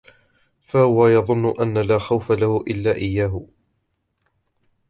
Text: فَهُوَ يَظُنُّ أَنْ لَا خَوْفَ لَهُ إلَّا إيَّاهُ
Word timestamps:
فَهُوَ 0.61 1.07
يَظُنُّ 1.07 1.53
أَنْ 1.61 1.77
لَا 1.77 1.97
خَوْفَ 1.99 2.31
لَهُ 2.31 2.63
إلَّا 2.67 2.95
إيَّاهُ 2.95 3.47